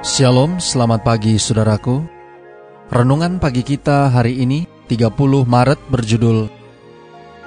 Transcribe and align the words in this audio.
Shalom, 0.00 0.56
selamat 0.56 1.04
pagi 1.04 1.36
saudaraku. 1.36 2.00
Renungan 2.88 3.36
pagi 3.36 3.60
kita 3.60 4.08
hari 4.08 4.40
ini 4.40 4.64
30 4.88 5.12
Maret 5.44 5.76
berjudul 5.92 6.48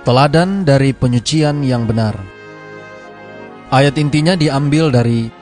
Teladan 0.06 0.62
dari 0.62 0.94
Penyucian 0.94 1.66
yang 1.66 1.90
Benar. 1.90 2.14
Ayat 3.74 3.98
intinya 3.98 4.38
diambil 4.38 4.94
dari 4.94 5.34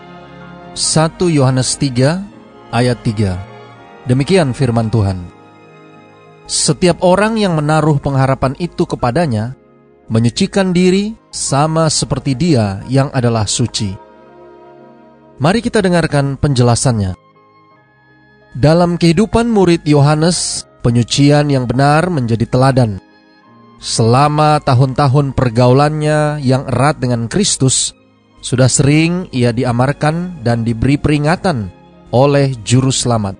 1 0.72 1.20
Yohanes 1.28 1.76
3 1.76 2.72
ayat 2.72 3.04
3. 3.04 4.08
Demikian 4.08 4.56
firman 4.56 4.88
Tuhan. 4.88 5.20
Setiap 6.48 7.04
orang 7.04 7.36
yang 7.36 7.60
menaruh 7.60 8.00
pengharapan 8.00 8.56
itu 8.56 8.88
kepadanya 8.88 9.60
menyucikan 10.08 10.72
diri 10.72 11.12
sama 11.28 11.92
seperti 11.92 12.40
dia 12.40 12.80
yang 12.88 13.12
adalah 13.12 13.44
suci. 13.44 14.11
Mari 15.42 15.66
kita 15.66 15.82
dengarkan 15.82 16.38
penjelasannya. 16.38 17.18
Dalam 18.54 19.02
kehidupan 19.02 19.50
murid 19.50 19.82
Yohanes, 19.90 20.70
penyucian 20.86 21.50
yang 21.50 21.66
benar 21.66 22.14
menjadi 22.14 22.46
teladan. 22.46 23.02
Selama 23.82 24.62
tahun-tahun 24.62 25.34
pergaulannya 25.34 26.38
yang 26.46 26.70
erat 26.70 27.02
dengan 27.02 27.26
Kristus, 27.26 27.98
sudah 28.46 28.70
sering 28.70 29.34
ia 29.34 29.50
diamarkan 29.50 30.46
dan 30.46 30.62
diberi 30.62 31.02
peringatan 31.02 31.74
oleh 32.14 32.54
Juru 32.62 32.94
Selamat. 32.94 33.34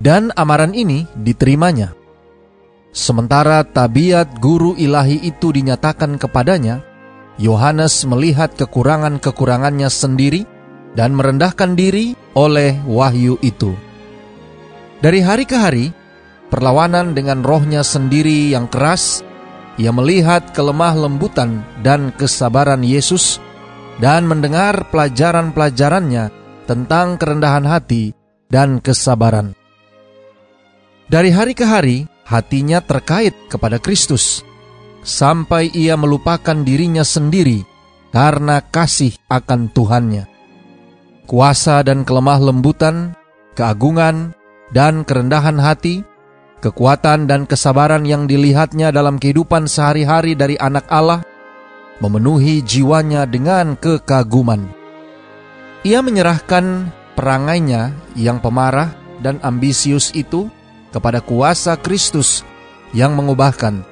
Dan 0.00 0.32
amaran 0.40 0.72
ini 0.72 1.04
diterimanya. 1.20 1.92
Sementara 2.96 3.60
tabiat 3.60 4.40
guru 4.40 4.72
ilahi 4.72 5.20
itu 5.20 5.52
dinyatakan 5.52 6.16
kepadanya, 6.16 6.80
Yohanes 7.36 8.08
melihat 8.08 8.56
kekurangan-kekurangannya 8.56 9.92
sendiri 9.92 10.55
dan 10.96 11.12
merendahkan 11.12 11.76
diri 11.76 12.16
oleh 12.32 12.80
wahyu 12.88 13.36
itu. 13.44 13.76
Dari 15.04 15.20
hari 15.20 15.44
ke 15.44 15.54
hari, 15.54 15.92
perlawanan 16.48 17.12
dengan 17.12 17.44
rohnya 17.44 17.84
sendiri 17.84 18.48
yang 18.48 18.64
keras, 18.66 19.20
ia 19.76 19.92
melihat 19.92 20.56
kelemah 20.56 20.96
lembutan 20.96 21.60
dan 21.84 22.16
kesabaran 22.16 22.80
Yesus 22.80 23.36
dan 24.00 24.24
mendengar 24.24 24.88
pelajaran-pelajarannya 24.88 26.32
tentang 26.64 27.20
kerendahan 27.20 27.68
hati 27.68 28.16
dan 28.48 28.80
kesabaran. 28.80 29.52
Dari 31.06 31.30
hari 31.30 31.52
ke 31.52 31.62
hari, 31.68 32.08
hatinya 32.24 32.80
terkait 32.80 33.36
kepada 33.52 33.78
Kristus, 33.78 34.42
sampai 35.04 35.70
ia 35.76 35.94
melupakan 35.94 36.56
dirinya 36.66 37.04
sendiri 37.06 37.62
karena 38.10 38.64
kasih 38.64 39.14
akan 39.28 39.70
Tuhannya 39.70 40.35
kuasa 41.26 41.82
dan 41.82 42.06
kelemah 42.06 42.38
lembutan, 42.38 43.12
keagungan, 43.58 44.32
dan 44.70 45.02
kerendahan 45.02 45.58
hati, 45.58 46.06
kekuatan 46.62 47.26
dan 47.26 47.44
kesabaran 47.44 48.06
yang 48.06 48.30
dilihatnya 48.30 48.94
dalam 48.94 49.18
kehidupan 49.18 49.66
sehari-hari 49.66 50.38
dari 50.38 50.54
anak 50.56 50.86
Allah, 50.88 51.26
memenuhi 51.98 52.62
jiwanya 52.62 53.26
dengan 53.26 53.74
kekaguman. 53.74 54.70
Ia 55.82 56.00
menyerahkan 56.02 56.90
perangainya 57.18 57.94
yang 58.14 58.38
pemarah 58.38 58.94
dan 59.20 59.42
ambisius 59.42 60.14
itu 60.14 60.50
kepada 60.94 61.20
kuasa 61.20 61.76
Kristus 61.78 62.46
yang 62.94 63.18
mengubahkan, 63.18 63.82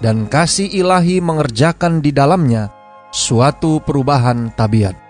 dan 0.00 0.30
kasih 0.30 0.70
ilahi 0.70 1.20
mengerjakan 1.20 2.00
di 2.00 2.14
dalamnya 2.14 2.72
suatu 3.10 3.82
perubahan 3.82 4.54
tabiat. 4.54 5.09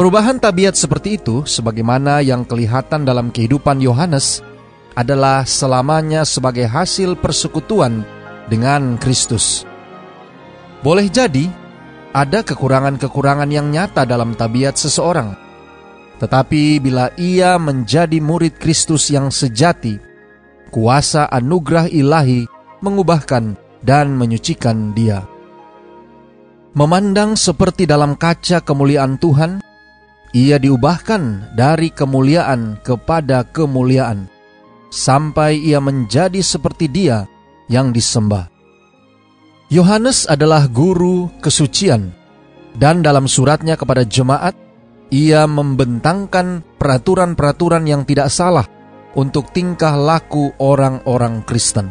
Perubahan 0.00 0.40
tabiat 0.40 0.80
seperti 0.80 1.20
itu, 1.20 1.44
sebagaimana 1.44 2.24
yang 2.24 2.48
kelihatan 2.48 3.04
dalam 3.04 3.28
kehidupan 3.28 3.84
Yohanes, 3.84 4.40
adalah 4.96 5.44
selamanya 5.44 6.24
sebagai 6.24 6.64
hasil 6.64 7.20
persekutuan 7.20 8.00
dengan 8.48 8.96
Kristus. 8.96 9.68
Boleh 10.80 11.04
jadi 11.12 11.52
ada 12.16 12.40
kekurangan-kekurangan 12.40 13.52
yang 13.52 13.68
nyata 13.68 14.08
dalam 14.08 14.32
tabiat 14.32 14.80
seseorang, 14.80 15.36
tetapi 16.16 16.80
bila 16.80 17.12
ia 17.20 17.60
menjadi 17.60 18.24
murid 18.24 18.56
Kristus 18.56 19.12
yang 19.12 19.28
sejati, 19.28 20.00
kuasa 20.72 21.28
anugerah 21.28 21.92
ilahi 21.92 22.48
mengubahkan 22.80 23.52
dan 23.84 24.16
menyucikan 24.16 24.96
dia. 24.96 25.28
Memandang 26.72 27.36
seperti 27.36 27.84
dalam 27.84 28.16
kaca 28.16 28.64
kemuliaan 28.64 29.20
Tuhan, 29.20 29.60
ia 30.30 30.62
diubahkan 30.62 31.54
dari 31.58 31.90
kemuliaan 31.90 32.78
kepada 32.86 33.42
kemuliaan, 33.42 34.30
sampai 34.90 35.58
ia 35.58 35.82
menjadi 35.82 36.38
seperti 36.38 36.86
Dia 36.86 37.26
yang 37.66 37.90
disembah. 37.90 38.46
Yohanes 39.70 40.26
adalah 40.26 40.66
guru 40.66 41.30
kesucian, 41.42 42.14
dan 42.78 43.02
dalam 43.02 43.26
suratnya 43.26 43.74
kepada 43.74 44.06
jemaat, 44.06 44.54
ia 45.10 45.46
membentangkan 45.50 46.62
peraturan-peraturan 46.78 47.82
yang 47.86 48.06
tidak 48.06 48.30
salah 48.30 48.66
untuk 49.18 49.50
tingkah 49.50 49.98
laku 49.98 50.54
orang-orang 50.62 51.42
Kristen. 51.42 51.90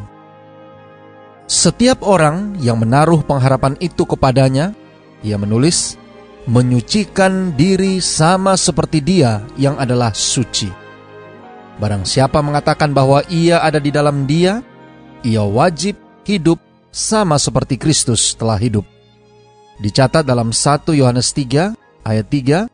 Setiap 1.50 2.06
orang 2.08 2.56
yang 2.64 2.80
menaruh 2.80 3.20
pengharapan 3.28 3.76
itu 3.84 4.08
kepadanya, 4.08 4.72
ia 5.20 5.36
menulis, 5.36 5.99
menyucikan 6.50 7.54
diri 7.54 8.02
sama 8.02 8.58
seperti 8.58 9.06
Dia 9.06 9.46
yang 9.54 9.78
adalah 9.78 10.10
suci. 10.18 10.66
Barang 11.78 12.04
siapa 12.04 12.42
mengatakan 12.42 12.90
bahwa 12.90 13.22
ia 13.30 13.62
ada 13.62 13.78
di 13.78 13.94
dalam 13.94 14.26
Dia, 14.26 14.66
ia 15.22 15.46
wajib 15.46 15.94
hidup 16.26 16.58
sama 16.90 17.38
seperti 17.38 17.78
Kristus 17.78 18.34
telah 18.34 18.58
hidup. 18.58 18.84
Dicatat 19.80 20.26
dalam 20.26 20.50
1 20.50 20.90
Yohanes 20.98 21.32
3 21.38 21.78
ayat 22.04 22.28
3 22.28 22.66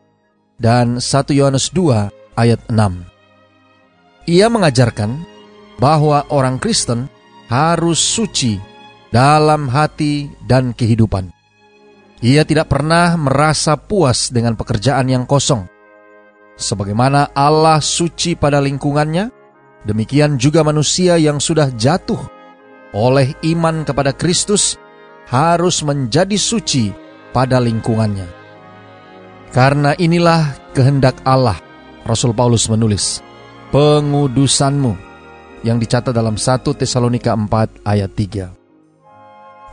dan 0.56 0.98
1 0.98 1.36
Yohanes 1.36 1.68
2 1.70 2.08
ayat 2.34 2.60
6. 2.72 4.26
Ia 4.26 4.48
mengajarkan 4.50 5.22
bahwa 5.76 6.24
orang 6.32 6.56
Kristen 6.58 7.06
harus 7.46 8.00
suci 8.00 8.56
dalam 9.12 9.70
hati 9.70 10.32
dan 10.48 10.74
kehidupan. 10.74 11.35
Ia 12.24 12.48
tidak 12.48 12.72
pernah 12.72 13.12
merasa 13.20 13.76
puas 13.76 14.32
dengan 14.32 14.56
pekerjaan 14.56 15.04
yang 15.12 15.28
kosong. 15.28 15.68
Sebagaimana 16.56 17.36
Allah 17.36 17.84
suci 17.84 18.32
pada 18.32 18.56
lingkungannya, 18.64 19.28
demikian 19.84 20.40
juga 20.40 20.64
manusia 20.64 21.20
yang 21.20 21.36
sudah 21.36 21.68
jatuh 21.76 22.18
oleh 22.96 23.36
iman 23.52 23.84
kepada 23.84 24.16
Kristus 24.16 24.80
harus 25.28 25.84
menjadi 25.84 26.40
suci 26.40 26.88
pada 27.36 27.60
lingkungannya. 27.60 28.24
Karena 29.52 29.92
inilah 30.00 30.72
kehendak 30.72 31.20
Allah, 31.28 31.60
Rasul 32.08 32.32
Paulus 32.32 32.72
menulis, 32.72 33.20
pengudusanmu 33.76 34.96
yang 35.68 35.76
dicatat 35.76 36.16
dalam 36.16 36.40
1 36.40 36.64
Tesalonika 36.72 37.36
4 37.36 37.84
ayat 37.84 38.08
3. 38.16 38.55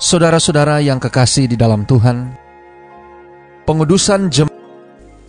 Saudara-saudara 0.04 0.84
yang 0.84 1.00
kekasih 1.00 1.48
di 1.48 1.56
dalam 1.56 1.88
Tuhan, 1.88 2.36
pengudusan 3.64 4.28
jemaat 4.28 4.60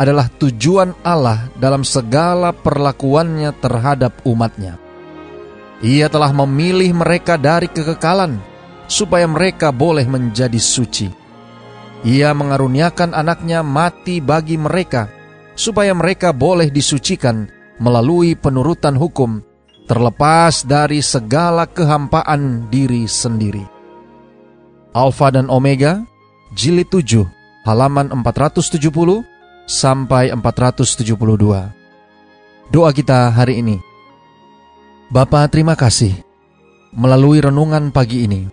adalah 0.03 0.27
tujuan 0.27 0.99
Allah 1.07 1.47
dalam 1.55 1.87
segala 1.87 2.51
perlakuannya 2.51 3.55
terhadap 3.63 4.27
umatnya. 4.27 4.75
Ia 5.79 6.11
telah 6.11 6.35
memilih 6.35 6.91
mereka 6.91 7.39
dari 7.39 7.71
kekekalan 7.71 8.43
supaya 8.91 9.31
mereka 9.31 9.71
boleh 9.71 10.11
menjadi 10.11 10.59
suci. 10.59 11.07
Ia 12.03 12.35
mengaruniakan 12.35 13.15
anaknya 13.15 13.63
mati 13.63 14.19
bagi 14.19 14.59
mereka 14.59 15.07
supaya 15.55 15.95
mereka 15.95 16.35
boleh 16.35 16.75
disucikan 16.75 17.47
melalui 17.79 18.35
penurutan 18.35 18.99
hukum 18.99 19.39
terlepas 19.87 20.67
dari 20.67 20.99
segala 20.99 21.71
kehampaan 21.71 22.67
diri 22.75 23.07
sendiri. 23.07 23.74
Alfa 24.95 25.35
dan 25.35 25.51
Omega, 25.51 26.07
jilid 26.55 26.87
7, 26.87 27.27
halaman 27.67 28.15
470 28.15 29.27
sampai 29.67 30.31
472. 30.31 32.71
doa 32.71 32.91
kita 32.95 33.35
hari 33.35 33.59
ini. 33.59 33.83
Bapa, 35.11 35.51
terima 35.51 35.75
kasih. 35.75 36.15
Melalui 36.95 37.43
renungan 37.43 37.91
pagi 37.91 38.23
ini, 38.23 38.47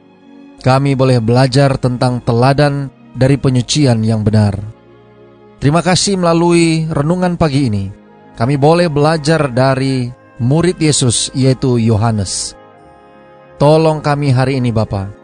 kami 0.66 0.98
boleh 0.98 1.22
belajar 1.22 1.78
tentang 1.78 2.18
teladan 2.26 2.90
dari 3.14 3.38
penyucian 3.38 4.02
yang 4.02 4.26
benar. 4.26 4.58
Terima 5.62 5.86
kasih 5.86 6.18
melalui 6.18 6.90
renungan 6.90 7.38
pagi 7.38 7.70
ini, 7.70 7.94
kami 8.34 8.58
boleh 8.58 8.90
belajar 8.90 9.46
dari 9.54 10.10
murid 10.42 10.82
Yesus 10.82 11.30
yaitu 11.38 11.78
Yohanes. 11.78 12.58
Tolong 13.62 14.02
kami 14.02 14.34
hari 14.34 14.58
ini 14.58 14.74
Bapa, 14.74 15.21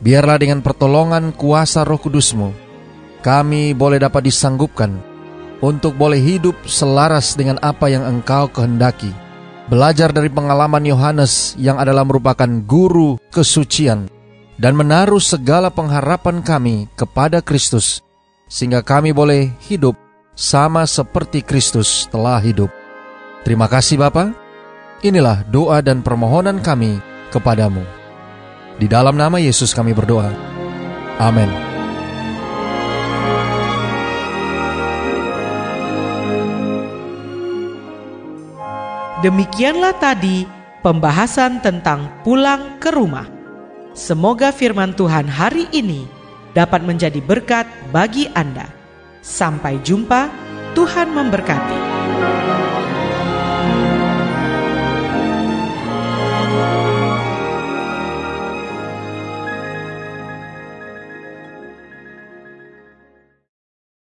biarlah 0.00 0.40
dengan 0.40 0.64
pertolongan 0.64 1.32
kuasa 1.36 1.84
roh 1.84 2.00
kudusmu, 2.00 2.52
kami 3.20 3.76
boleh 3.76 4.00
dapat 4.00 4.26
disanggupkan 4.28 4.96
untuk 5.60 5.92
boleh 5.94 6.18
hidup 6.18 6.56
selaras 6.64 7.36
dengan 7.36 7.60
apa 7.60 7.92
yang 7.92 8.04
engkau 8.04 8.48
kehendaki. 8.48 9.12
Belajar 9.70 10.10
dari 10.10 10.26
pengalaman 10.26 10.82
Yohanes 10.82 11.54
yang 11.54 11.78
adalah 11.78 12.02
merupakan 12.02 12.48
guru 12.66 13.22
kesucian 13.30 14.10
dan 14.58 14.74
menaruh 14.74 15.22
segala 15.22 15.70
pengharapan 15.70 16.42
kami 16.42 16.90
kepada 16.98 17.38
Kristus, 17.38 18.02
sehingga 18.50 18.82
kami 18.82 19.14
boleh 19.14 19.54
hidup 19.70 19.94
sama 20.34 20.88
seperti 20.90 21.46
Kristus 21.46 22.10
telah 22.10 22.42
hidup. 22.42 22.72
Terima 23.46 23.70
kasih 23.70 24.00
Bapa. 24.00 24.34
Inilah 25.06 25.46
doa 25.48 25.78
dan 25.80 26.02
permohonan 26.02 26.58
kami 26.60 26.98
kepadamu. 27.30 27.99
Di 28.80 28.88
dalam 28.88 29.12
nama 29.12 29.36
Yesus 29.36 29.76
kami 29.76 29.92
berdoa. 29.92 30.32
Amin. 31.20 31.52
Demikianlah 39.20 40.00
tadi 40.00 40.48
pembahasan 40.80 41.60
tentang 41.60 42.24
pulang 42.24 42.80
ke 42.80 42.88
rumah. 42.88 43.28
Semoga 43.92 44.48
firman 44.48 44.96
Tuhan 44.96 45.28
hari 45.28 45.68
ini 45.76 46.08
dapat 46.56 46.80
menjadi 46.80 47.20
berkat 47.20 47.68
bagi 47.92 48.32
Anda. 48.32 48.64
Sampai 49.20 49.76
jumpa, 49.84 50.32
Tuhan 50.72 51.12
memberkati. 51.12 51.78